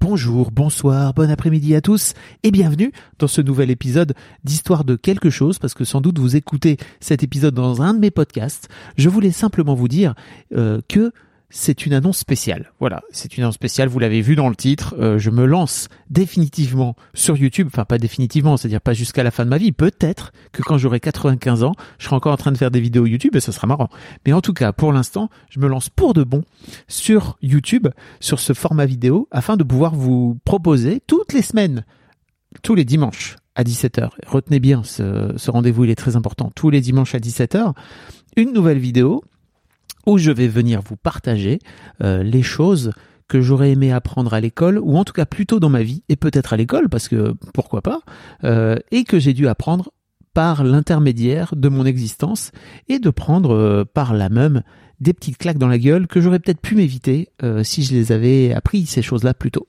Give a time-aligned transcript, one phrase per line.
[0.00, 5.30] Bonjour, bonsoir, bon après-midi à tous et bienvenue dans ce nouvel épisode d'Histoire de quelque
[5.30, 8.68] chose parce que sans doute vous écoutez cet épisode dans un de mes podcasts.
[8.96, 10.14] Je voulais simplement vous dire
[10.56, 11.12] euh, que
[11.50, 12.72] c'est une annonce spéciale.
[12.78, 15.88] Voilà, c'est une annonce spéciale, vous l'avez vu dans le titre, euh, je me lance
[16.08, 20.32] définitivement sur YouTube, enfin pas définitivement, c'est-à-dire pas jusqu'à la fin de ma vie, peut-être
[20.52, 23.34] que quand j'aurai 95 ans, je serai encore en train de faire des vidéos YouTube
[23.36, 23.88] et ça sera marrant.
[24.24, 26.44] Mais en tout cas, pour l'instant, je me lance pour de bon
[26.86, 27.88] sur YouTube,
[28.20, 31.84] sur ce format vidéo, afin de pouvoir vous proposer toutes les semaines,
[32.62, 36.70] tous les dimanches à 17h, retenez bien ce, ce rendez-vous, il est très important, tous
[36.70, 37.74] les dimanches à 17h,
[38.36, 39.24] une nouvelle vidéo
[40.06, 41.58] où je vais venir vous partager
[42.02, 42.92] euh, les choses
[43.28, 46.16] que j'aurais aimé apprendre à l'école, ou en tout cas plutôt dans ma vie, et
[46.16, 48.00] peut-être à l'école, parce que pourquoi pas,
[48.44, 49.92] euh, et que j'ai dû apprendre
[50.34, 52.52] par l'intermédiaire de mon existence,
[52.88, 54.62] et de prendre euh, par la même
[55.00, 58.12] des petites claques dans la gueule que j'aurais peut-être pu m'éviter euh, si je les
[58.12, 59.66] avais appris ces choses-là plus tôt.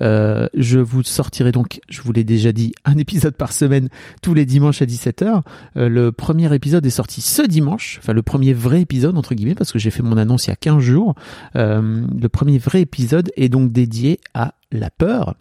[0.00, 3.88] Euh, je vous sortirai donc, je vous l'ai déjà dit, un épisode par semaine
[4.22, 5.42] tous les dimanches à 17h.
[5.76, 9.54] Euh, le premier épisode est sorti ce dimanche, enfin le premier vrai épisode entre guillemets
[9.54, 11.14] parce que j'ai fait mon annonce il y a 15 jours.
[11.54, 15.34] le premier vrai épisode est donc dédié à la peur.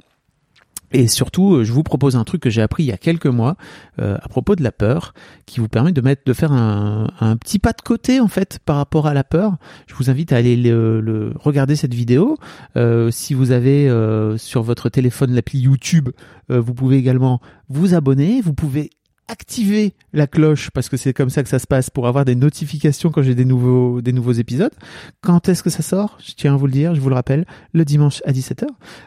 [0.91, 3.27] Et surtout, euh, je vous propose un truc que j'ai appris il y a quelques
[3.27, 3.55] mois
[3.99, 5.13] euh, à propos de la peur,
[5.45, 8.77] qui vous permet de mettre, de faire un, petit pas de côté en fait par
[8.77, 9.57] rapport à la peur.
[9.87, 12.37] Je vous invite à aller le, regarder cette vidéo.
[12.75, 16.09] Euh, si vous avez euh, sur votre téléphone l'appli YouTube,
[16.49, 18.41] euh, vous pouvez également vous abonner.
[18.41, 18.89] Vous pouvez
[19.31, 22.35] activer la cloche parce que c'est comme ça que ça se passe pour avoir des
[22.35, 24.73] notifications quand j'ai des nouveaux des nouveaux épisodes.
[25.21, 26.17] Quand est-ce que ça sort?
[26.23, 28.65] Je tiens à vous le dire, je vous le rappelle, le dimanche à 17h.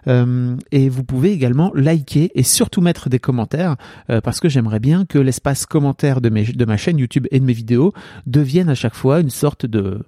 [0.08, 3.76] Euh, et vous pouvez également liker et surtout mettre des commentaires
[4.08, 7.38] euh, parce que j'aimerais bien que l'espace commentaire de mes de ma chaîne YouTube et
[7.38, 7.92] de mes vidéos
[8.26, 10.00] devienne à chaque fois une sorte de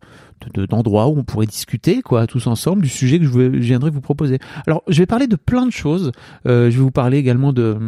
[0.69, 4.39] d'endroits où on pourrait discuter quoi tous ensemble du sujet que je, viendrai vous proposer.
[4.67, 6.13] Alors je vais parler de plein de choses.
[6.47, 7.79] Euh, je vais vous parler également de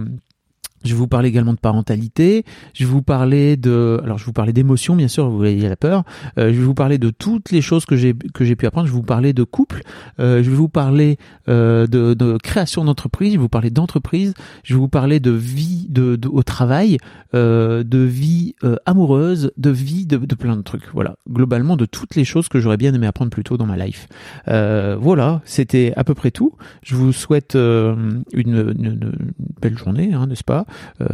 [0.85, 2.45] je vous parler également de parentalité.
[2.75, 5.29] Je vous parler de, alors je vous parler d'émotions, bien sûr.
[5.29, 6.05] Vous voyez la peur.
[6.39, 8.87] Euh, je vais vous parler de toutes les choses que j'ai que j'ai pu apprendre.
[8.87, 9.83] Je vais vous parler de couple.
[10.21, 11.19] Euh, je vais vous parler
[11.49, 13.33] euh, de, de, création d'entreprise.
[13.33, 14.35] Je vais vous parler d'entreprise.
[14.63, 16.99] Je vais vous parler de vie de, de au travail,
[17.35, 20.89] euh, de vie euh, amoureuse, de vie de, de, plein de trucs.
[20.95, 23.77] Voilà, globalement de toutes les choses que j'aurais bien aimé apprendre plus tôt dans ma
[23.77, 24.07] life.
[24.47, 26.53] voilà, c'était à peu près tout.
[26.83, 29.13] Je vous souhaite une, une, une,
[29.61, 30.67] belle journée, hein, n'est-ce pas?
[30.68, 30.68] euh,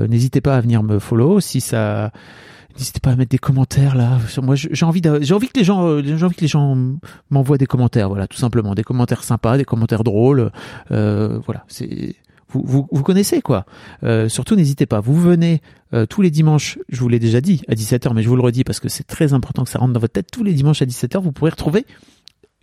[0.09, 2.11] n'hésitez pas à venir me follow si ça
[2.77, 4.19] N'hésitez pas à mettre des commentaires là.
[4.43, 6.77] Moi, j'ai envie, j'ai envie que les gens, euh, j'ai envie que les gens
[7.31, 8.09] m'envoient des commentaires.
[8.09, 10.51] Voilà, tout simplement, des commentaires sympas, des commentaires drôles.
[10.91, 12.17] Euh, voilà, c'est
[12.49, 13.65] vous, vous, vous, connaissez quoi.
[14.03, 14.99] Euh, surtout, n'hésitez pas.
[14.99, 15.63] Vous venez
[15.93, 16.79] euh, tous les dimanches.
[16.89, 19.05] Je vous l'ai déjà dit à 17h, mais je vous le redis parce que c'est
[19.05, 20.31] très important que ça rentre dans votre tête.
[20.33, 21.87] Tous les dimanches à 17h, vous pourrez retrouver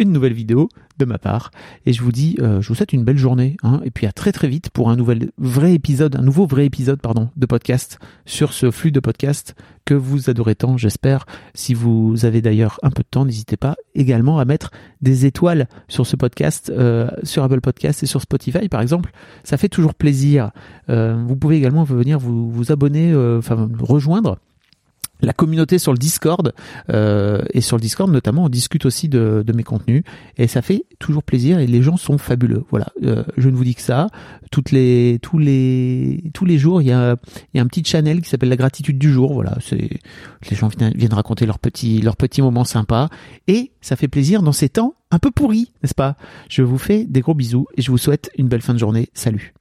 [0.02, 1.52] une nouvelle vidéo de ma part.
[1.86, 3.58] Et je vous dis, euh, je vous souhaite une belle journée.
[3.64, 6.66] Hein, et puis à très très vite pour un nouvel vrai épisode, un nouveau vrai
[6.66, 11.26] épisode, pardon, de podcast sur ce flux de podcast que vous adorez tant, j'espère.
[11.54, 15.68] Si vous avez d'ailleurs un peu de temps, n'hésitez pas également à mettre des étoiles
[15.88, 19.12] sur ce podcast, euh, sur Apple Podcast et sur Spotify par exemple.
[19.44, 20.52] Ça fait toujours plaisir.
[20.90, 24.38] Euh, vous pouvez également venir vous, vous abonner, enfin rejoindre
[25.22, 26.54] la communauté sur le Discord
[26.90, 30.04] euh, et sur le Discord notamment on discute aussi de, de, mes contenus
[30.38, 32.64] et ça fait toujours plaisir et les gens sont fabuleux.
[32.70, 34.08] Voilà euh, je ne vous dis que ça.
[34.52, 37.16] Toutes les tous les tous les jours il y a
[37.54, 39.34] il y a un petit channel qui s'appelle la gratitude du jour.
[39.34, 39.90] Voilà c'est
[40.50, 43.10] les gens viennent, viennent raconter leurs petits leurs petits moments sympas
[43.48, 46.16] et ça fait plaisir dans ces temps un peu pourris n'est-ce pas?
[46.50, 49.10] Je vous fais des gros bisous et je vous souhaite une belle fin de journée.
[49.14, 49.54] Salut